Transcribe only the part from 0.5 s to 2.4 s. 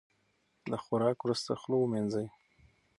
د خوراک وروسته خوله ومینځئ.